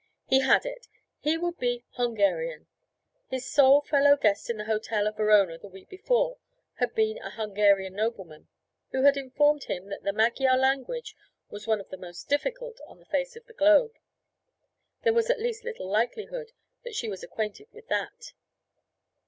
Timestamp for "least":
15.39-15.63